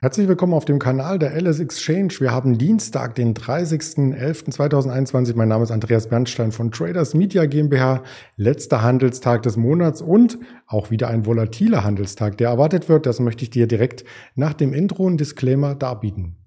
Herzlich 0.00 0.28
willkommen 0.28 0.54
auf 0.54 0.64
dem 0.64 0.78
Kanal 0.78 1.18
der 1.18 1.34
LS 1.34 1.58
Exchange. 1.58 2.14
Wir 2.20 2.30
haben 2.30 2.56
Dienstag, 2.56 3.16
den 3.16 3.34
30.11.2021. 3.34 5.34
Mein 5.34 5.48
Name 5.48 5.64
ist 5.64 5.72
Andreas 5.72 6.08
Bernstein 6.08 6.52
von 6.52 6.70
Traders 6.70 7.14
Media 7.14 7.46
GmbH. 7.46 8.04
Letzter 8.36 8.82
Handelstag 8.82 9.42
des 9.42 9.56
Monats 9.56 10.00
und 10.00 10.38
auch 10.68 10.92
wieder 10.92 11.08
ein 11.08 11.26
volatiler 11.26 11.82
Handelstag, 11.82 12.38
der 12.38 12.50
erwartet 12.50 12.88
wird. 12.88 13.06
Das 13.06 13.18
möchte 13.18 13.42
ich 13.42 13.50
dir 13.50 13.66
direkt 13.66 14.04
nach 14.36 14.52
dem 14.52 14.72
Intro 14.72 15.02
und 15.02 15.16
Disclaimer 15.16 15.74
darbieten. 15.74 16.37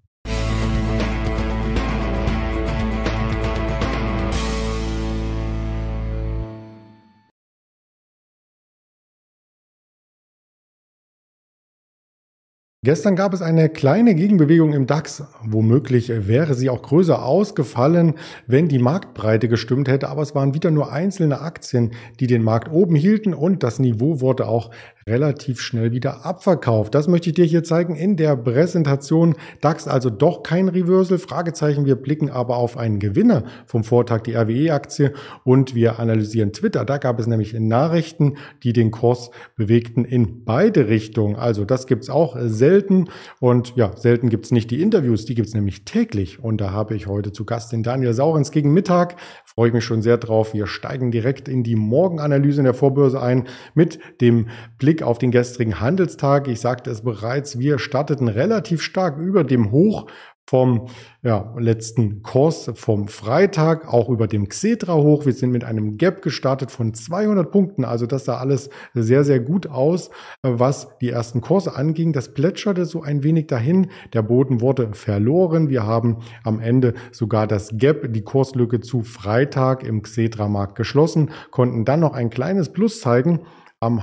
Gestern 12.84 13.16
gab 13.16 13.32
es 13.36 13.44
eine 13.44 13.70
kleine 13.70 14.16
Gegenbewegung 14.16 14.74
im 14.74 14.88
DAX. 14.88 15.24
Womöglich 15.44 16.10
wäre 16.10 16.56
sie 16.56 16.72
auch 16.72 16.82
größer 16.82 17.24
ausgefallen, 17.24 18.16
wenn 18.48 18.70
die 18.70 18.80
Marktbreite 18.80 19.48
gestimmt 19.48 19.88
hätte. 19.88 20.10
Aber 20.10 20.24
es 20.24 20.34
waren 20.34 20.56
wieder 20.56 20.72
nur 20.72 20.92
einzelne 20.92 21.42
Aktien, 21.42 21.92
die 22.20 22.26
den 22.26 22.42
Markt 22.42 22.72
oben 22.72 22.96
hielten 22.96 23.36
und 23.36 23.62
das 23.62 23.78
Niveau 23.78 24.20
wurde 24.20 24.48
auch 24.48 24.72
relativ 25.08 25.62
schnell 25.62 25.92
wieder 25.92 26.26
abverkauft. 26.26 26.96
Das 26.96 27.08
möchte 27.08 27.30
ich 27.30 27.36
dir 27.36 27.46
hier 27.46 27.64
zeigen 27.64 27.96
in 27.96 28.18
der 28.18 28.36
Präsentation. 28.36 29.36
DAX 29.62 29.88
also 29.88 30.10
doch 30.10 30.44
kein 30.44 30.68
Reversal, 30.68 31.18
Fragezeichen. 31.18 31.86
Wir 31.86 31.96
blicken 31.96 32.30
aber 32.30 32.58
auf 32.58 32.78
einen 32.78 33.00
Gewinner 33.00 33.44
vom 33.66 33.84
Vortag, 33.84 34.22
die 34.22 34.36
RWE-Aktie 34.36 35.14
und 35.44 35.76
wir 35.76 36.00
analysieren 36.00 36.54
Twitter. 36.54 36.86
Da 36.86 36.98
gab 36.98 37.20
es 37.20 37.28
nämlich 37.28 37.54
Nachrichten, 37.54 38.38
die 38.64 38.74
den 38.74 38.92
Kurs 38.92 39.32
bewegten 39.56 40.06
in 40.06 40.46
beide 40.46 40.88
Richtungen. 40.88 41.36
Also 41.36 41.66
das 41.66 41.88
gibt's 41.88 42.10
auch 42.10 42.36
selten 42.40 43.10
und 43.40 43.76
ja, 43.76 43.96
selten 43.98 44.30
gibt's 44.30 44.52
nicht 44.52 44.72
die 44.72 44.82
Interviews, 44.82 45.26
die 45.26 45.36
gibt's 45.36 45.54
nämlich 45.54 45.86
täglich 45.86 46.44
und 46.44 46.62
da 46.62 46.72
habe 46.72 46.96
ich 46.96 47.08
heute 47.08 47.32
zu 47.32 47.46
Gast 47.46 47.72
den 47.72 47.84
Daniel 47.84 48.14
Saurens 48.14 48.52
gegen 48.52 48.74
Mittag. 48.74 49.16
Freue 49.46 49.70
ich 49.70 49.74
mich 49.74 49.84
schon 49.84 50.02
sehr 50.02 50.18
drauf. 50.18 50.54
Wir 50.54 50.68
steigen 50.68 51.12
direkt 51.12 51.48
in 51.48 51.64
die 51.64 51.76
Morgenanalyse 51.76 52.62
in 52.62 52.66
der 52.66 52.74
Vorbörse 52.74 53.22
ein 53.22 53.48
mit 53.74 54.00
dem 54.22 54.48
Blick 54.78 54.91
auf 55.02 55.18
den 55.18 55.32
gestrigen 55.32 55.80
Handelstag. 55.80 56.48
Ich 56.48 56.60
sagte 56.60 56.90
es 56.92 57.02
bereits, 57.02 57.58
wir 57.58 57.80
starteten 57.80 58.28
relativ 58.28 58.82
stark 58.82 59.18
über 59.18 59.44
dem 59.44 59.72
Hoch 59.72 60.08
vom 60.52 60.88
ja, 61.24 61.54
letzten 61.58 62.24
Kurs 62.24 62.70
vom 62.74 63.08
Freitag, 63.08 63.88
auch 63.88 64.10
über 64.10 64.28
dem 64.28 64.50
Xetra 64.50 64.96
hoch. 64.96 65.26
Wir 65.26 65.32
sind 65.32 65.52
mit 65.52 65.64
einem 65.64 65.98
Gap 65.98 66.22
gestartet 66.22 66.72
von 66.72 66.94
200 66.94 67.50
Punkten. 67.50 67.86
Also 67.86 68.06
das 68.06 68.26
sah 68.26 68.38
alles 68.38 68.70
sehr, 68.94 69.24
sehr 69.24 69.40
gut 69.40 69.68
aus, 69.68 70.10
was 70.42 70.90
die 71.00 71.10
ersten 71.10 71.40
Kurse 71.40 71.74
anging. 71.78 72.12
Das 72.12 72.34
plätscherte 72.34 72.84
so 72.84 73.02
ein 73.02 73.24
wenig 73.24 73.48
dahin. 73.48 73.92
Der 74.12 74.24
Boden 74.24 74.60
wurde 74.60 74.90
verloren. 74.94 75.70
Wir 75.70 75.86
haben 75.86 76.18
am 76.44 76.60
Ende 76.60 76.96
sogar 77.14 77.48
das 77.48 77.70
Gap, 77.78 78.12
die 78.12 78.24
Kurslücke 78.24 78.82
zu 78.82 79.04
Freitag 79.04 79.84
im 79.84 80.02
Xetra-Markt 80.02 80.76
geschlossen, 80.76 81.30
konnten 81.52 81.86
dann 81.86 82.02
noch 82.02 82.14
ein 82.14 82.30
kleines 82.30 82.74
Plus 82.74 83.00
zeigen 83.00 83.40
am 83.82 84.00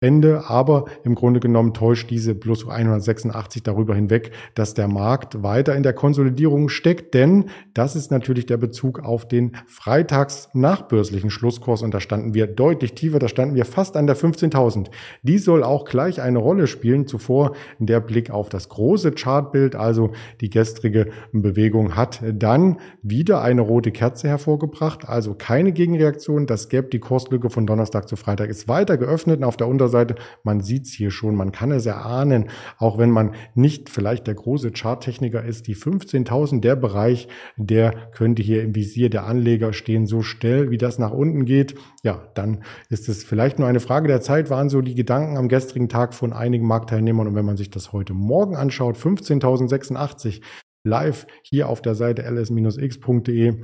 Handelsende. 0.00 0.48
Aber 0.48 0.84
im 1.04 1.14
Grunde 1.14 1.40
genommen 1.40 1.74
täuscht 1.74 2.10
diese 2.10 2.34
plus 2.34 2.68
186 2.68 3.62
darüber 3.62 3.94
hinweg, 3.94 4.30
dass 4.54 4.74
der 4.74 4.88
Markt 4.88 5.42
weiter 5.42 5.74
in 5.74 5.82
der 5.82 5.92
Konsolidierung 5.92 6.68
steckt. 6.68 7.14
Denn 7.14 7.46
das 7.74 7.96
ist 7.96 8.10
natürlich 8.10 8.46
der 8.46 8.56
Bezug 8.56 9.00
auf 9.00 9.26
den 9.26 9.56
freitags 9.66 10.48
nachbörslichen 10.54 11.30
Schlusskurs. 11.30 11.82
Und 11.82 11.92
da 11.92 12.00
standen 12.00 12.34
wir 12.34 12.46
deutlich 12.46 12.94
tiefer. 12.94 13.18
Da 13.18 13.28
standen 13.28 13.54
wir 13.54 13.64
fast 13.64 13.96
an 13.96 14.06
der 14.06 14.16
15.000. 14.16 14.86
Die 15.22 15.38
soll 15.38 15.62
auch 15.62 15.84
gleich 15.84 16.20
eine 16.20 16.38
Rolle 16.38 16.66
spielen. 16.66 17.06
Zuvor 17.06 17.54
der 17.78 18.00
Blick 18.00 18.30
auf 18.30 18.48
das 18.48 18.68
große 18.68 19.12
Chartbild. 19.12 19.74
Also 19.74 20.12
die 20.40 20.50
gestrige 20.50 21.10
Bewegung 21.32 21.96
hat 21.96 22.22
dann 22.32 22.78
wieder 23.02 23.42
eine 23.42 23.62
rote 23.62 23.90
Kerze 23.90 24.28
hervorgebracht. 24.28 25.08
Also 25.08 25.34
keine 25.34 25.72
Gegenreaktion. 25.72 26.46
Das 26.46 26.68
Gap, 26.68 26.90
die 26.90 27.00
Kurslücke 27.00 27.50
von 27.50 27.66
Donnerstag 27.66 28.08
zu 28.08 28.16
Freitag 28.16 28.50
ist 28.50 28.68
weiter 28.68 28.96
geöffnet 28.96 29.38
und 29.38 29.44
auf 29.44 29.56
der 29.56 29.68
Unterseite, 29.88 30.16
man 30.42 30.60
sieht 30.60 30.84
es 30.84 30.92
hier 30.92 31.10
schon, 31.10 31.34
man 31.34 31.52
kann 31.52 31.72
es 31.72 31.86
erahnen, 31.86 32.50
auch 32.76 32.98
wenn 32.98 33.10
man 33.10 33.34
nicht 33.54 33.88
vielleicht 33.88 34.26
der 34.26 34.34
große 34.34 34.72
Charttechniker 34.72 35.42
ist, 35.44 35.66
die 35.66 35.74
15.000, 35.74 36.60
der 36.60 36.76
Bereich, 36.76 37.28
der 37.56 38.10
könnte 38.12 38.42
hier 38.42 38.62
im 38.62 38.74
Visier 38.74 39.08
der 39.08 39.24
Anleger 39.24 39.72
stehen, 39.72 40.06
so 40.06 40.22
schnell 40.22 40.70
wie 40.70 40.76
das 40.76 40.98
nach 40.98 41.12
unten 41.12 41.46
geht. 41.46 41.74
Ja, 42.02 42.28
dann 42.34 42.64
ist 42.90 43.08
es 43.08 43.24
vielleicht 43.24 43.58
nur 43.58 43.66
eine 43.66 43.80
Frage 43.80 44.08
der 44.08 44.20
Zeit, 44.20 44.50
waren 44.50 44.68
so 44.68 44.82
die 44.82 44.94
Gedanken 44.94 45.36
am 45.36 45.48
gestrigen 45.48 45.88
Tag 45.88 46.14
von 46.14 46.32
einigen 46.32 46.66
Marktteilnehmern. 46.66 47.28
Und 47.28 47.34
wenn 47.34 47.46
man 47.46 47.56
sich 47.56 47.70
das 47.70 47.92
heute 47.92 48.12
Morgen 48.12 48.56
anschaut, 48.56 48.96
15.086 48.96 50.42
live 50.84 51.26
hier 51.42 51.68
auf 51.68 51.80
der 51.80 51.94
Seite 51.94 52.22
ls-x.de, 52.22 53.62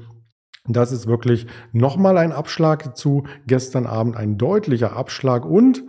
das 0.66 0.92
ist 0.92 1.06
wirklich 1.06 1.46
nochmal 1.72 2.16
ein 2.16 2.32
Abschlag 2.32 2.96
zu 2.96 3.24
gestern 3.46 3.84
Abend, 3.84 4.16
ein 4.16 4.38
deutlicher 4.38 4.96
Abschlag 4.96 5.44
und 5.44 5.84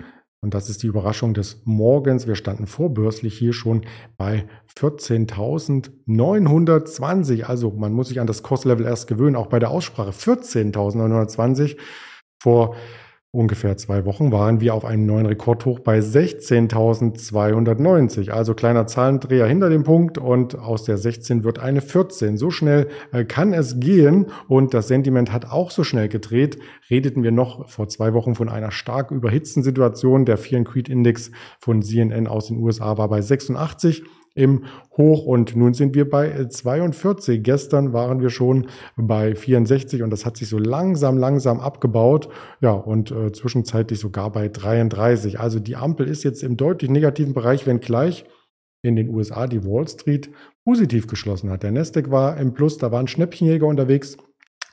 und 0.45 0.53
das 0.53 0.69
ist 0.69 0.81
die 0.83 0.87
Überraschung 0.87 1.33
des 1.33 1.63
Morgens. 1.65 2.27
Wir 2.27 2.35
standen 2.35 2.67
vorbörslich 2.67 3.35
hier 3.35 3.51
schon 3.51 3.81
bei 4.15 4.45
14.920. 4.77 7.45
Also 7.45 7.71
man 7.71 7.93
muss 7.93 8.09
sich 8.09 8.19
an 8.19 8.27
das 8.27 8.43
Kurslevel 8.43 8.85
erst 8.85 9.07
gewöhnen, 9.07 9.35
auch 9.35 9.47
bei 9.47 9.57
der 9.57 9.71
Aussprache 9.71 10.11
14.920 10.11 11.77
vor 12.39 12.75
ungefähr 13.35 13.77
zwei 13.77 14.05
Wochen 14.05 14.31
waren 14.31 14.61
wir 14.61 14.73
auf 14.73 14.85
einem 14.85 15.05
neuen 15.05 15.25
Rekordhoch 15.25 15.79
bei 15.79 15.99
16.290. 15.99 18.31
Also 18.31 18.53
kleiner 18.53 18.87
Zahlendreher 18.87 19.45
hinter 19.45 19.69
dem 19.69 19.83
Punkt 19.83 20.17
und 20.17 20.57
aus 20.57 20.85
der 20.85 20.97
16 20.97 21.43
wird 21.43 21.59
eine 21.59 21.81
14. 21.81 22.37
So 22.37 22.49
schnell 22.49 22.87
äh, 23.11 23.25
kann 23.25 23.51
es 23.53 23.77
gehen 23.79 24.27
und 24.47 24.73
das 24.73 24.87
Sentiment 24.87 25.33
hat 25.33 25.51
auch 25.51 25.69
so 25.69 25.83
schnell 25.83 26.07
gedreht. 26.07 26.57
Redeten 26.89 27.21
wir 27.23 27.31
noch 27.31 27.69
vor 27.69 27.89
zwei 27.89 28.13
Wochen 28.13 28.35
von 28.35 28.47
einer 28.49 28.71
stark 28.71 29.11
überhitzten 29.11 29.61
Situation. 29.61 30.25
Der 30.25 30.37
Fear 30.37 30.59
and 30.59 30.67
Creed 30.67 30.89
Index 30.89 31.29
von 31.59 31.83
CNN 31.83 32.27
aus 32.27 32.47
den 32.47 32.57
USA 32.57 32.97
war 32.97 33.09
bei 33.09 33.21
86 33.21 34.03
im 34.35 34.65
Hoch 34.97 35.25
und 35.25 35.55
nun 35.55 35.73
sind 35.73 35.95
wir 35.95 36.09
bei 36.09 36.45
42. 36.45 37.41
Gestern 37.41 37.93
waren 37.93 38.21
wir 38.21 38.29
schon 38.29 38.67
bei 38.97 39.33
64 39.33 40.03
und 40.03 40.09
das 40.09 40.25
hat 40.25 40.37
sich 40.37 40.49
so 40.49 40.59
langsam, 40.59 41.17
langsam 41.17 41.59
abgebaut. 41.59 42.27
Ja, 42.59 42.71
und 42.71 43.11
äh, 43.11 43.31
zwischenzeitlich 43.31 43.99
sogar 43.99 44.31
bei 44.31 44.49
33. 44.49 45.39
Also 45.39 45.59
die 45.59 45.77
Ampel 45.77 46.07
ist 46.07 46.23
jetzt 46.23 46.43
im 46.43 46.57
deutlich 46.57 46.91
negativen 46.91 47.33
Bereich, 47.33 47.65
wenngleich 47.65 48.25
in 48.83 48.95
den 48.95 49.09
USA 49.09 49.47
die 49.47 49.65
Wall 49.65 49.87
Street 49.87 50.29
positiv 50.65 51.07
geschlossen 51.07 51.49
hat. 51.49 51.63
Der 51.63 51.71
Nasdaq 51.71 52.11
war 52.11 52.37
im 52.37 52.53
Plus, 52.53 52.77
da 52.77 52.91
waren 52.91 53.07
Schnäppchenjäger 53.07 53.65
unterwegs 53.65 54.17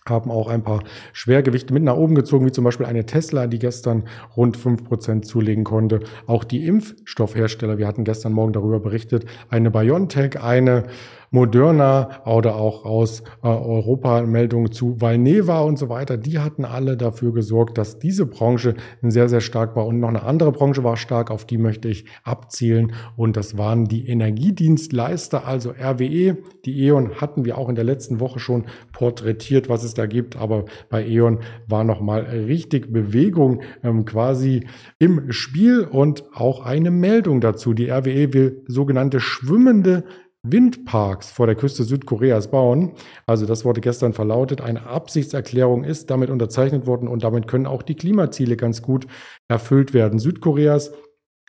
haben 0.08 0.30
auch 0.30 0.48
ein 0.48 0.62
paar 0.62 0.82
Schwergewichte 1.12 1.72
mit 1.72 1.82
nach 1.82 1.96
oben 1.96 2.14
gezogen, 2.14 2.46
wie 2.46 2.52
zum 2.52 2.64
Beispiel 2.64 2.86
eine 2.86 3.06
Tesla, 3.06 3.46
die 3.46 3.58
gestern 3.58 4.04
rund 4.36 4.56
fünf 4.56 4.84
Prozent 4.84 5.26
zulegen 5.26 5.64
konnte. 5.64 6.00
Auch 6.26 6.44
die 6.44 6.66
Impfstoffhersteller, 6.66 7.78
wir 7.78 7.86
hatten 7.86 8.04
gestern 8.04 8.32
Morgen 8.32 8.52
darüber 8.52 8.80
berichtet, 8.80 9.26
eine 9.48 9.70
BioNTech, 9.70 10.40
eine 10.40 10.84
Moderna 11.32 12.22
oder 12.26 12.56
auch 12.56 12.84
aus 12.84 13.20
äh, 13.42 13.48
Europa 13.48 14.22
Meldungen 14.22 14.70
zu 14.70 15.00
Valneva 15.00 15.62
und 15.62 15.78
so 15.78 15.88
weiter, 15.88 16.18
die 16.18 16.38
hatten 16.38 16.64
alle 16.64 16.96
dafür 16.96 17.32
gesorgt, 17.32 17.78
dass 17.78 17.98
diese 17.98 18.26
Branche 18.26 18.74
sehr, 19.00 19.30
sehr 19.30 19.40
stark 19.40 19.74
war. 19.74 19.86
Und 19.86 19.98
noch 19.98 20.10
eine 20.10 20.22
andere 20.22 20.52
Branche 20.52 20.84
war 20.84 20.96
stark, 20.98 21.30
auf 21.30 21.46
die 21.46 21.56
möchte 21.56 21.88
ich 21.88 22.04
abzielen. 22.22 22.92
Und 23.16 23.36
das 23.36 23.56
waren 23.56 23.86
die 23.86 24.06
Energiedienstleister, 24.06 25.46
also 25.46 25.70
RWE. 25.70 26.36
Die 26.66 26.84
E.ON 26.84 27.14
hatten 27.20 27.46
wir 27.46 27.56
auch 27.56 27.70
in 27.70 27.76
der 27.76 27.84
letzten 27.84 28.20
Woche 28.20 28.38
schon 28.38 28.66
porträtiert, 28.92 29.70
was 29.70 29.84
es 29.84 29.94
da 29.94 30.04
gibt. 30.04 30.36
Aber 30.36 30.66
bei 30.90 31.06
E.ON 31.06 31.40
war 31.66 31.82
nochmal 31.82 32.20
richtig 32.20 32.92
Bewegung 32.92 33.62
ähm, 33.82 34.04
quasi 34.04 34.66
im 34.98 35.32
Spiel 35.32 35.80
und 35.80 36.24
auch 36.34 36.64
eine 36.64 36.90
Meldung 36.90 37.40
dazu. 37.40 37.72
Die 37.72 37.88
RWE 37.88 38.34
will 38.34 38.62
sogenannte 38.66 39.18
schwimmende 39.18 40.04
Windparks 40.44 41.30
vor 41.30 41.46
der 41.46 41.54
Küste 41.54 41.84
Südkoreas 41.84 42.50
bauen. 42.50 42.92
Also 43.26 43.46
das 43.46 43.64
wurde 43.64 43.80
gestern 43.80 44.12
verlautet. 44.12 44.60
Eine 44.60 44.86
Absichtserklärung 44.86 45.84
ist 45.84 46.10
damit 46.10 46.30
unterzeichnet 46.30 46.86
worden 46.86 47.06
und 47.08 47.22
damit 47.22 47.46
können 47.46 47.66
auch 47.66 47.82
die 47.82 47.94
Klimaziele 47.94 48.56
ganz 48.56 48.82
gut 48.82 49.06
erfüllt 49.48 49.94
werden. 49.94 50.18
Südkoreas 50.18 50.92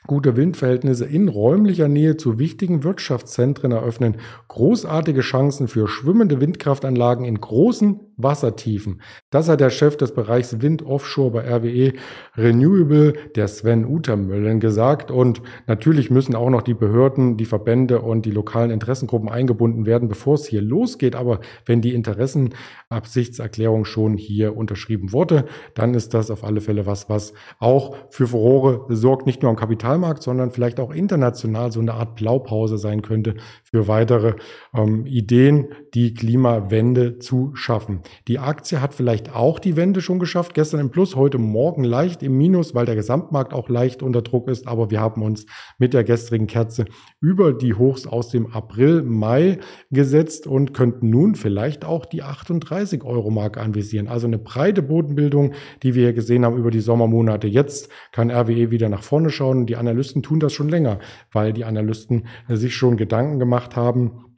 Gute 0.06 0.36
Windverhältnisse 0.36 1.06
in 1.06 1.30
räumlicher 1.30 1.88
Nähe 1.88 2.18
zu 2.18 2.38
wichtigen 2.38 2.84
Wirtschaftszentren 2.84 3.72
eröffnen 3.72 4.18
großartige 4.50 5.22
Chancen 5.22 5.70
für 5.70 5.88
schwimmende 5.88 6.42
Windkraftanlagen 6.42 7.24
in 7.24 7.40
großen 7.40 8.13
Wassertiefen. 8.18 9.02
Das 9.30 9.50
hat 9.50 9.60
der 9.60 9.70
Chef 9.70 9.98
des 9.98 10.14
Bereichs 10.14 10.62
Wind 10.62 10.86
Offshore 10.86 11.32
bei 11.32 11.56
RWE 11.56 11.94
Renewable, 12.36 13.14
der 13.36 13.48
Sven 13.48 13.86
Utermöllen, 13.86 14.60
gesagt. 14.60 15.12
Und 15.12 15.42
natürlich 15.68 16.10
müssen 16.10 16.36
auch 16.36 16.50
noch 16.50 16.62
die 16.62 16.74
Behörden, 16.74 17.38
die 17.38 17.46
Verbände 17.46 18.02
und 18.02 18.26
die 18.26 18.32
lokalen 18.32 18.72
Interessengruppen 18.72 19.30
eingebunden 19.30 19.86
werden, 19.86 20.08
bevor 20.08 20.36
es 20.36 20.46
hier 20.46 20.62
losgeht. 20.62 21.16
Aber 21.16 21.40
wenn 21.66 21.82
die 21.82 21.94
Interessenabsichtserklärung 21.94 23.86
schon 23.86 24.18
hier 24.18 24.56
unterschrieben 24.56 25.12
wurde, 25.12 25.46
dann 25.74 25.94
ist 25.94 26.14
das 26.14 26.32
auf 26.32 26.44
alle 26.44 26.62
Fälle 26.62 26.86
was, 26.86 27.10
was 27.10 27.34
auch 27.60 27.96
für 28.10 28.28
Furore 28.28 28.86
sorgt, 28.90 29.26
nicht 29.26 29.42
nur 29.42 29.50
am 29.50 29.58
Kapitalmarkt, 29.58 30.24
sondern 30.24 30.52
vielleicht 30.52 30.80
auch 30.80 30.92
international 30.92 31.72
so 31.72 31.80
eine 31.80 31.94
Art 31.94 32.16
Blaupause 32.16 32.78
sein 32.78 33.02
könnte 33.02 33.36
für 33.64 33.88
weitere 33.88 34.36
ähm, 34.74 35.06
Ideen, 35.06 35.68
die 35.94 36.14
Klimawende 36.14 37.20
zu 37.20 37.52
schaffen. 37.56 38.02
Die 38.28 38.40
Aktie 38.40 38.82
hat 38.82 38.94
vielleicht 38.94 39.36
auch 39.36 39.60
die 39.60 39.76
Wende 39.76 40.02
schon 40.02 40.20
geschafft. 40.20 40.54
Gestern 40.54 40.80
im 40.80 40.90
Plus, 40.90 41.16
heute 41.16 41.38
Morgen 41.38 41.84
leicht 41.84 42.24
im 42.24 42.38
Minus, 42.38 42.74
weil 42.76 42.86
der 42.86 42.96
Gesamtmarkt 42.96 43.54
auch 43.54 43.70
leicht 43.70 44.04
unter 44.04 44.22
Druck 44.22 44.48
ist. 44.48 44.68
Aber 44.68 44.92
wir 44.92 45.00
haben 45.00 45.22
uns 45.22 45.46
mit 45.78 45.94
der 45.94 46.04
gestrigen 46.04 46.48
Kerze 46.48 46.86
über 47.20 47.54
die 47.54 47.74
Hochs 47.74 48.08
aus 48.08 48.30
dem 48.30 48.48
April, 48.54 49.04
Mai 49.04 49.60
gesetzt 49.92 50.48
und 50.48 50.74
könnten 50.74 51.10
nun 51.10 51.36
vielleicht 51.36 51.86
auch 51.86 52.06
die 52.06 52.24
38 52.24 53.04
Euro 53.04 53.30
Mark 53.30 53.58
anvisieren. 53.58 54.08
Also 54.08 54.28
eine 54.28 54.38
breite 54.38 54.82
Bodenbildung, 54.82 55.54
die 55.84 55.96
wir 55.96 56.04
hier 56.04 56.14
gesehen 56.14 56.46
haben 56.46 56.58
über 56.58 56.72
die 56.72 56.82
Sommermonate. 56.82 57.48
Jetzt 57.48 57.90
kann 58.12 58.32
RWE 58.32 58.72
wieder 58.72 58.90
nach 58.90 59.04
vorne 59.04 59.30
schauen. 59.30 59.66
Die 59.66 59.76
Analysten 59.76 60.24
tun 60.24 60.40
das 60.40 60.54
schon 60.54 60.70
länger, 60.70 61.00
weil 61.32 61.54
die 61.54 61.66
Analysten 61.66 62.28
sich 62.50 62.76
schon 62.76 62.98
Gedanken 62.98 63.40
gemacht 63.40 63.76
haben, 63.76 64.33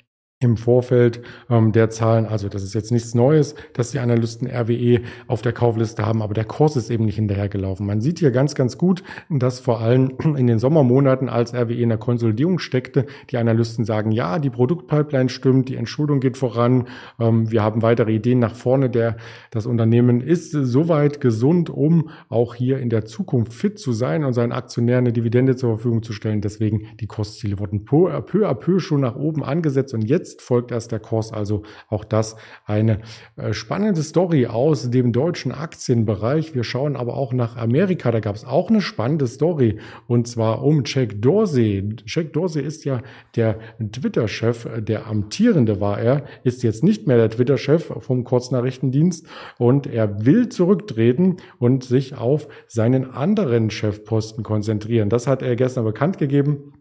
im 0.45 0.57
Vorfeld 0.57 1.21
ähm, 1.49 1.71
der 1.71 1.89
Zahlen. 1.89 2.25
Also 2.25 2.47
das 2.47 2.63
ist 2.63 2.73
jetzt 2.73 2.91
nichts 2.91 3.13
Neues, 3.13 3.55
dass 3.73 3.91
die 3.91 3.99
Analysten 3.99 4.47
RWE 4.47 5.01
auf 5.27 5.41
der 5.41 5.51
Kaufliste 5.51 6.05
haben, 6.05 6.21
aber 6.21 6.33
der 6.33 6.45
Kurs 6.45 6.75
ist 6.75 6.89
eben 6.89 7.05
nicht 7.05 7.15
hinterhergelaufen. 7.15 7.85
Man 7.85 7.99
sieht 8.01 8.19
hier 8.19 8.31
ganz, 8.31 8.55
ganz 8.55 8.77
gut, 8.77 9.03
dass 9.29 9.59
vor 9.59 9.81
allem 9.81 10.13
in 10.37 10.47
den 10.47 10.59
Sommermonaten, 10.59 11.27
als 11.27 11.53
RWE 11.53 11.73
in 11.73 11.89
der 11.89 11.97
Konsolidierung 11.97 12.59
steckte, 12.59 13.05
die 13.31 13.37
Analysten 13.37 13.83
sagen, 13.83 14.11
ja, 14.11 14.39
die 14.39 14.49
Produktpipeline 14.49 15.29
stimmt, 15.29 15.69
die 15.69 15.75
Entschuldung 15.75 16.19
geht 16.19 16.37
voran, 16.37 16.87
ähm, 17.19 17.51
wir 17.51 17.63
haben 17.63 17.81
weitere 17.81 18.13
Ideen 18.13 18.39
nach 18.39 18.55
vorne. 18.55 18.89
Der, 18.89 19.17
das 19.51 19.65
Unternehmen 19.65 20.21
ist 20.21 20.51
soweit 20.51 21.19
gesund, 21.19 21.69
um 21.69 22.09
auch 22.29 22.55
hier 22.55 22.79
in 22.79 22.89
der 22.89 23.05
Zukunft 23.05 23.53
fit 23.53 23.79
zu 23.79 23.91
sein 23.91 24.23
und 24.23 24.33
seinen 24.33 24.51
Aktionären 24.51 25.05
eine 25.05 25.13
Dividende 25.13 25.55
zur 25.55 25.75
Verfügung 25.75 26.03
zu 26.03 26.13
stellen. 26.13 26.41
Deswegen 26.41 26.87
die 26.99 27.07
Kursziele 27.07 27.59
wurden 27.59 27.85
peu 27.85 28.11
à 28.13 28.21
peu, 28.21 28.47
à 28.47 28.53
peu 28.53 28.79
schon 28.79 29.01
nach 29.01 29.15
oben 29.15 29.43
angesetzt 29.43 29.93
und 29.93 30.03
jetzt 30.03 30.34
Jetzt 30.35 30.41
folgt 30.41 30.71
erst 30.71 30.91
der 30.91 30.99
Kurs. 30.99 31.31
Also 31.31 31.63
auch 31.87 32.03
das 32.03 32.35
eine 32.65 32.99
äh, 33.37 33.53
spannende 33.53 34.03
Story 34.03 34.47
aus 34.47 34.89
dem 34.89 35.13
deutschen 35.13 35.53
Aktienbereich. 35.53 36.53
Wir 36.53 36.65
schauen 36.65 36.97
aber 36.97 37.15
auch 37.15 37.31
nach 37.31 37.55
Amerika. 37.55 38.11
Da 38.11 38.19
gab 38.19 38.35
es 38.35 38.43
auch 38.43 38.69
eine 38.69 38.81
spannende 38.81 39.27
Story 39.27 39.79
und 40.07 40.27
zwar 40.27 40.61
um 40.61 40.83
Jack 40.85 41.21
Dorsey. 41.21 41.95
Jack 42.05 42.33
Dorsey 42.33 42.61
ist 42.61 42.83
ja 42.83 43.01
der 43.37 43.59
Twitter-Chef, 43.79 44.67
der 44.79 45.07
amtierende 45.07 45.79
war 45.79 45.99
er, 45.99 46.25
ist 46.43 46.63
jetzt 46.63 46.83
nicht 46.83 47.07
mehr 47.07 47.17
der 47.17 47.29
Twitter-Chef 47.29 47.93
vom 47.99 48.25
Kurznachrichtendienst 48.25 49.27
und 49.57 49.87
er 49.87 50.25
will 50.25 50.49
zurücktreten 50.49 51.37
und 51.59 51.85
sich 51.85 52.17
auf 52.17 52.49
seinen 52.67 53.11
anderen 53.11 53.69
Chefposten 53.69 54.43
konzentrieren. 54.43 55.09
Das 55.09 55.27
hat 55.27 55.41
er 55.41 55.55
gestern 55.55 55.85
bekannt 55.85 56.17
gegeben. 56.17 56.73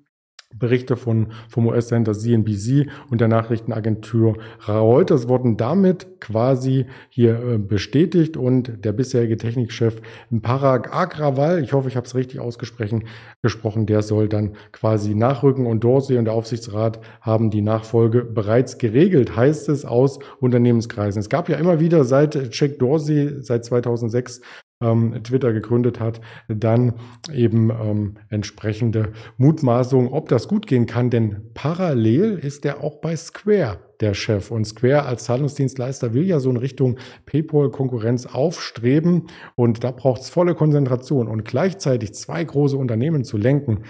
Berichte 0.59 0.97
von, 0.97 1.29
vom 1.49 1.67
US-Sender 1.67 2.13
CNBC 2.13 2.89
und 3.11 3.21
der 3.21 3.29
Nachrichtenagentur 3.29 4.37
Reuters 4.67 5.29
wurden 5.29 5.57
damit 5.57 6.21
quasi 6.21 6.87
hier 7.11 7.41
äh, 7.41 7.59
bestätigt 7.59 8.37
und 8.37 8.85
der 8.85 8.93
bisherige 8.93 9.37
Technikchef 9.37 10.01
Parag 10.43 10.95
Agrawal, 10.95 11.63
ich 11.63 11.73
hoffe, 11.73 11.89
ich 11.89 11.97
habe 11.97 12.07
es 12.07 12.15
richtig 12.15 12.41
ausgesprochen, 12.41 13.05
gesprochen, 13.43 13.87
der 13.87 14.03
soll 14.03 14.29
dann 14.29 14.57
quasi 14.73 15.15
nachrücken 15.15 15.67
und 15.67 15.85
Dorsey 15.85 16.19
und 16.19 16.27
der 16.27 16.35
Aufsichtsrat 16.35 17.01
haben 17.21 17.51
die 17.51 17.63
Nachfolge 17.63 18.25
bereits 18.25 18.79
geregelt, 18.79 19.37
heißt 19.37 19.69
es 19.69 19.85
aus 19.85 20.19
Unternehmenskreisen. 20.41 21.21
Es 21.21 21.29
gab 21.29 21.49
ja 21.49 21.57
immer 21.57 21.81
wieder 21.81 22.05
seit 22.05 22.55
Jack 22.55 22.79
Dorsey 22.79 23.43
seit 23.43 23.65
2006 23.65 24.41
ähm, 24.81 25.23
Twitter 25.23 25.53
gegründet 25.53 26.01
hat, 26.01 26.21
dann 26.49 26.95
eben 27.33 27.71
ähm, 27.71 28.15
entsprechende 28.29 29.13
Mutmaßungen, 29.37 30.09
ob 30.09 30.29
das 30.29 30.49
gut 30.49 30.67
gehen 30.67 30.87
kann. 30.87 31.11
Denn 31.11 31.51
parallel 31.55 32.39
ist 32.39 32.65
er 32.65 32.83
auch 32.83 33.01
bei 33.01 33.17
Square 33.17 33.79
der 34.01 34.15
Chef. 34.15 34.51
Und 34.51 34.65
Square 34.67 35.05
als 35.05 35.25
Zahlungsdienstleister 35.25 36.15
will 36.15 36.25
ja 36.25 36.41
so 36.41 36.51
in 36.51 36.57
Richtung 36.57 36.99
PayPal-Konkurrenz 37.27 38.27
aufstreben. 38.27 39.29
Und 39.55 39.85
da 39.85 39.91
braucht 39.93 40.23
es 40.23 40.31
volle 40.31 40.55
Konzentration. 40.55 41.29
Und 41.29 41.45
gleichzeitig 41.45 42.15
zwei 42.15 42.43
große 42.45 42.77
Unternehmen 42.77 43.25
zu 43.25 43.37
lenken, 43.37 43.85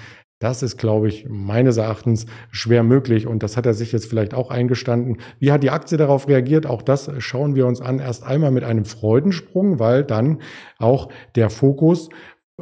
das 0.45 0.63
ist, 0.63 0.77
glaube 0.77 1.09
ich, 1.09 1.27
meines 1.29 1.79
Erachtens 1.79 2.27
schwer 2.51 2.83
möglich 2.83 3.27
und 3.27 3.43
das 3.43 3.57
hat 3.57 3.65
er 3.65 3.73
sich 3.73 3.93
jetzt 3.93 4.07
vielleicht 4.11 4.35
auch 4.35 4.51
eingestanden. 4.51 5.17
Wie 5.39 5.51
hat 5.51 5.63
die 5.63 5.71
Aktie 5.71 5.97
darauf 5.97 6.29
reagiert? 6.29 6.67
Auch 6.67 6.83
das 6.83 7.11
schauen 7.19 7.55
wir 7.55 7.67
uns 7.67 7.81
an. 7.81 7.99
Erst 7.99 8.25
einmal 8.25 8.51
mit 8.51 8.63
einem 8.63 8.85
Freudensprung, 8.85 9.79
weil 9.79 10.05
dann 10.05 10.43
auch 10.79 11.09
der 11.35 11.49
Fokus 11.49 12.11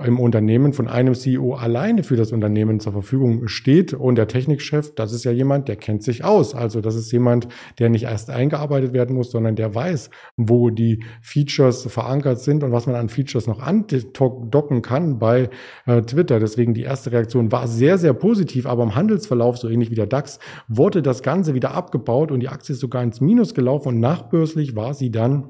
im 0.02 0.18
Unternehmen 0.18 0.72
von 0.72 0.88
einem 0.88 1.14
CEO 1.14 1.52
alleine 1.52 2.02
für 2.02 2.16
das 2.16 2.32
Unternehmen 2.32 2.80
zur 2.80 2.92
Verfügung 2.92 3.46
steht. 3.48 3.92
Und 3.92 4.14
der 4.14 4.26
Technikchef, 4.26 4.94
das 4.94 5.12
ist 5.12 5.24
ja 5.24 5.32
jemand, 5.32 5.68
der 5.68 5.76
kennt 5.76 6.02
sich 6.02 6.24
aus. 6.24 6.54
Also 6.54 6.80
das 6.80 6.94
ist 6.94 7.12
jemand, 7.12 7.46
der 7.78 7.90
nicht 7.90 8.04
erst 8.04 8.30
eingearbeitet 8.30 8.94
werden 8.94 9.14
muss, 9.14 9.30
sondern 9.30 9.54
der 9.54 9.74
weiß, 9.74 10.08
wo 10.38 10.70
die 10.70 11.04
Features 11.20 11.82
verankert 11.82 12.40
sind 12.40 12.64
und 12.64 12.72
was 12.72 12.86
man 12.86 12.96
an 12.96 13.10
Features 13.10 13.46
noch 13.46 13.60
andocken 13.60 14.80
kann 14.80 15.18
bei 15.18 15.50
äh, 15.84 16.00
Twitter. 16.00 16.40
Deswegen 16.40 16.72
die 16.72 16.82
erste 16.82 17.12
Reaktion 17.12 17.52
war 17.52 17.68
sehr, 17.68 17.98
sehr 17.98 18.14
positiv, 18.14 18.64
aber 18.64 18.84
im 18.84 18.94
Handelsverlauf, 18.94 19.58
so 19.58 19.68
ähnlich 19.68 19.90
wie 19.90 19.96
der 19.96 20.06
DAX, 20.06 20.38
wurde 20.68 21.02
das 21.02 21.22
Ganze 21.22 21.52
wieder 21.52 21.74
abgebaut 21.74 22.30
und 22.30 22.40
die 22.40 22.48
Aktie 22.48 22.72
ist 22.72 22.80
sogar 22.80 23.02
ins 23.02 23.20
Minus 23.20 23.52
gelaufen 23.52 23.88
und 23.88 24.00
nachbörslich 24.00 24.74
war 24.74 24.94
sie 24.94 25.10
dann 25.10 25.48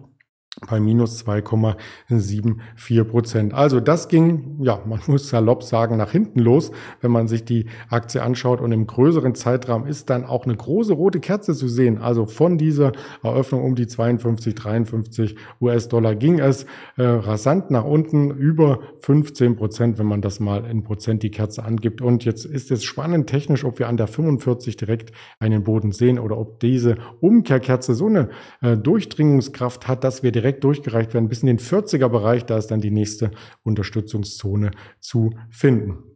bei 0.68 0.80
minus 0.80 1.24
2,74 1.24 3.04
Prozent. 3.04 3.54
Also 3.54 3.80
das 3.80 4.08
ging, 4.08 4.58
ja, 4.60 4.80
man 4.86 5.00
muss 5.06 5.28
salopp 5.28 5.62
sagen, 5.62 5.96
nach 5.96 6.12
hinten 6.12 6.40
los, 6.40 6.72
wenn 7.00 7.10
man 7.10 7.26
sich 7.26 7.44
die 7.44 7.66
Aktie 7.88 8.22
anschaut. 8.22 8.60
Und 8.60 8.72
im 8.72 8.86
größeren 8.86 9.34
Zeitraum 9.34 9.86
ist 9.86 10.10
dann 10.10 10.24
auch 10.24 10.44
eine 10.44 10.54
große 10.54 10.92
rote 10.92 11.20
Kerze 11.20 11.54
zu 11.54 11.68
sehen. 11.68 11.98
Also 11.98 12.26
von 12.26 12.58
dieser 12.58 12.92
Eröffnung 13.22 13.64
um 13.64 13.74
die 13.74 13.86
52, 13.86 14.54
53 14.54 15.36
US-Dollar 15.60 16.14
ging 16.14 16.38
es 16.38 16.64
äh, 16.96 17.02
rasant 17.02 17.70
nach 17.70 17.84
unten 17.84 18.30
über 18.30 18.80
15 19.00 19.56
Prozent, 19.56 19.98
wenn 19.98 20.06
man 20.06 20.20
das 20.20 20.38
mal 20.38 20.64
in 20.66 20.82
Prozent 20.84 21.22
die 21.22 21.30
Kerze 21.30 21.64
angibt. 21.64 22.02
Und 22.02 22.24
jetzt 22.24 22.44
ist 22.44 22.70
es 22.70 22.84
spannend 22.84 23.26
technisch, 23.28 23.64
ob 23.64 23.78
wir 23.78 23.88
an 23.88 23.96
der 23.96 24.06
45 24.06 24.76
direkt 24.76 25.12
einen 25.40 25.64
Boden 25.64 25.92
sehen 25.92 26.18
oder 26.18 26.36
ob 26.36 26.60
diese 26.60 26.96
Umkehrkerze 27.20 27.94
so 27.94 28.06
eine 28.06 28.28
äh, 28.60 28.76
Durchdringungskraft 28.76 29.88
hat, 29.88 30.04
dass 30.04 30.22
wir 30.22 30.30
direkt 30.30 30.41
direkt 30.42 30.64
durchgereicht 30.64 31.14
werden 31.14 31.28
bis 31.28 31.42
in 31.42 31.46
den 31.46 31.58
40er 31.58 32.08
Bereich. 32.08 32.44
Da 32.44 32.58
ist 32.58 32.70
dann 32.70 32.80
die 32.80 32.90
nächste 32.90 33.30
Unterstützungszone 33.62 34.72
zu 35.00 35.30
finden. 35.50 36.12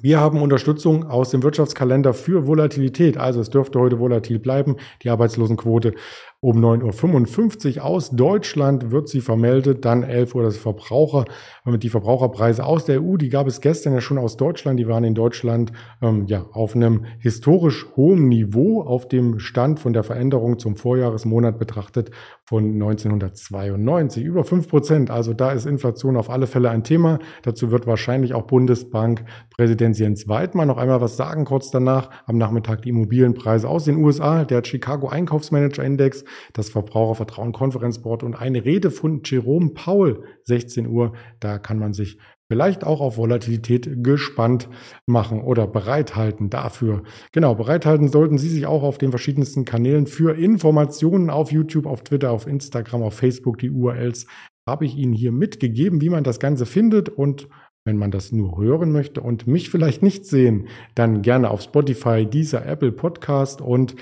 Wir 0.00 0.20
haben 0.20 0.40
Unterstützung 0.40 1.04
aus 1.04 1.30
dem 1.30 1.42
Wirtschaftskalender 1.42 2.14
für 2.14 2.46
Volatilität. 2.46 3.18
Also 3.18 3.40
es 3.40 3.50
dürfte 3.50 3.78
heute 3.80 3.98
volatil 3.98 4.38
bleiben. 4.38 4.76
Die 5.02 5.10
Arbeitslosenquote 5.10 5.94
um 6.42 6.56
9.55 6.56 7.76
Uhr 7.76 7.84
aus 7.84 8.10
Deutschland 8.10 8.90
wird 8.90 9.10
sie 9.10 9.20
vermeldet. 9.20 9.84
Dann 9.84 10.02
11 10.02 10.34
Uhr 10.34 10.42
das 10.42 10.56
Verbraucher, 10.56 11.26
die 11.66 11.90
Verbraucherpreise 11.90 12.64
aus 12.64 12.86
der 12.86 13.02
EU. 13.02 13.18
Die 13.18 13.28
gab 13.28 13.46
es 13.46 13.60
gestern 13.60 13.92
ja 13.92 14.00
schon 14.00 14.16
aus 14.16 14.38
Deutschland. 14.38 14.80
Die 14.80 14.88
waren 14.88 15.04
in 15.04 15.14
Deutschland 15.14 15.72
ähm, 16.00 16.24
ja 16.28 16.46
auf 16.52 16.74
einem 16.74 17.04
historisch 17.18 17.86
hohen 17.94 18.28
Niveau, 18.28 18.80
auf 18.80 19.06
dem 19.06 19.38
Stand 19.38 19.80
von 19.80 19.92
der 19.92 20.02
Veränderung 20.02 20.58
zum 20.58 20.76
Vorjahresmonat 20.76 21.58
betrachtet 21.58 22.10
von 22.44 22.72
1992. 22.72 24.24
Über 24.24 24.42
5 24.42 24.66
Prozent. 24.66 25.10
Also 25.10 25.34
da 25.34 25.52
ist 25.52 25.66
Inflation 25.66 26.16
auf 26.16 26.30
alle 26.30 26.46
Fälle 26.46 26.70
ein 26.70 26.84
Thema. 26.84 27.18
Dazu 27.42 27.70
wird 27.70 27.86
wahrscheinlich 27.86 28.32
auch 28.32 28.46
Bundesbankpräsident 28.46 29.98
Jens 29.98 30.26
Weidmann 30.26 30.68
noch 30.68 30.78
einmal 30.78 31.02
was 31.02 31.18
sagen. 31.18 31.44
Kurz 31.44 31.70
danach 31.70 32.08
am 32.24 32.38
Nachmittag 32.38 32.80
die 32.80 32.88
Immobilienpreise 32.88 33.68
aus 33.68 33.84
den 33.84 33.96
USA. 33.96 34.46
Der 34.46 34.64
Chicago 34.64 35.08
Einkaufsmanager 35.08 35.84
Index 35.84 36.24
das 36.52 36.70
Verbrauchervertrauen 36.70 37.52
Konferenzboard 37.52 38.22
und 38.22 38.34
eine 38.34 38.64
Rede 38.64 38.90
von 38.90 39.22
Jerome 39.24 39.70
Paul, 39.70 40.24
16 40.44 40.86
Uhr. 40.86 41.12
Da 41.40 41.58
kann 41.58 41.78
man 41.78 41.92
sich 41.92 42.18
vielleicht 42.50 42.82
auch 42.82 43.00
auf 43.00 43.16
Volatilität 43.16 44.02
gespannt 44.02 44.68
machen 45.06 45.40
oder 45.40 45.68
bereithalten 45.68 46.50
dafür. 46.50 47.04
Genau, 47.30 47.54
bereithalten 47.54 48.08
sollten 48.08 48.38
Sie 48.38 48.48
sich 48.48 48.66
auch 48.66 48.82
auf 48.82 48.98
den 48.98 49.10
verschiedensten 49.10 49.64
Kanälen 49.64 50.08
für 50.08 50.36
Informationen 50.36 51.30
auf 51.30 51.52
YouTube, 51.52 51.86
auf 51.86 52.02
Twitter, 52.02 52.32
auf 52.32 52.48
Instagram, 52.48 53.02
auf 53.02 53.14
Facebook. 53.14 53.58
Die 53.58 53.70
URLs 53.70 54.26
habe 54.68 54.84
ich 54.84 54.96
Ihnen 54.96 55.12
hier 55.12 55.30
mitgegeben, 55.30 56.00
wie 56.00 56.10
man 56.10 56.24
das 56.24 56.40
Ganze 56.40 56.66
findet 56.66 57.08
und 57.08 57.48
wenn 57.84 57.96
man 57.96 58.10
das 58.10 58.32
nur 58.32 58.58
hören 58.58 58.92
möchte 58.92 59.20
und 59.20 59.46
mich 59.46 59.70
vielleicht 59.70 60.02
nicht 60.02 60.26
sehen, 60.26 60.68
dann 60.94 61.22
gerne 61.22 61.50
auf 61.50 61.62
Spotify, 61.62 62.26
dieser 62.26 62.66
Apple 62.66 62.92
Podcast 62.92 63.60
und 63.60 63.94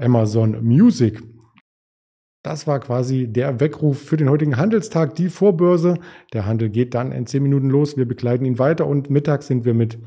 Amazon 0.00 0.62
Music. 0.64 1.22
Das 2.44 2.66
war 2.66 2.78
quasi 2.78 3.26
der 3.26 3.58
Weckruf 3.58 4.02
für 4.02 4.18
den 4.18 4.28
heutigen 4.28 4.58
Handelstag, 4.58 5.14
die 5.14 5.30
Vorbörse. 5.30 5.96
Der 6.34 6.44
Handel 6.44 6.68
geht 6.68 6.92
dann 6.92 7.10
in 7.10 7.26
zehn 7.26 7.42
Minuten 7.42 7.70
los. 7.70 7.96
Wir 7.96 8.06
begleiten 8.06 8.44
ihn 8.44 8.58
weiter 8.58 8.86
und 8.86 9.08
mittags 9.08 9.46
sind 9.46 9.64
wir 9.64 9.72
mit 9.72 9.98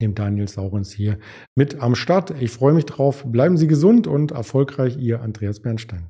dem 0.00 0.14
Daniel 0.14 0.46
Saurens 0.46 0.92
hier 0.92 1.18
mit 1.56 1.80
am 1.80 1.96
Start. 1.96 2.32
Ich 2.40 2.52
freue 2.52 2.74
mich 2.74 2.86
drauf. 2.86 3.24
Bleiben 3.26 3.56
Sie 3.56 3.66
gesund 3.66 4.06
und 4.06 4.30
erfolgreich, 4.30 4.96
Ihr 4.98 5.20
Andreas 5.20 5.60
Bernstein. 5.60 6.06